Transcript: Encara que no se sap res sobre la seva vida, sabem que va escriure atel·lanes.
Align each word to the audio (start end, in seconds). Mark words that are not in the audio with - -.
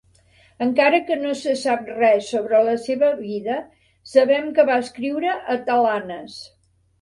Encara 0.65 0.99
que 1.09 1.17
no 1.25 1.33
se 1.41 1.51
sap 1.63 1.91
res 1.97 2.29
sobre 2.35 2.61
la 2.69 2.73
seva 2.85 3.11
vida, 3.19 3.59
sabem 4.15 4.49
que 4.57 4.67
va 4.71 4.79
escriure 4.87 5.37
atel·lanes. 5.59 6.41